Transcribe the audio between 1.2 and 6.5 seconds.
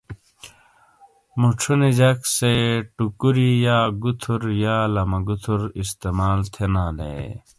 مُچھونے جک سے (ٹوکوری) (گوتھر) یا لما گوتھراستعمال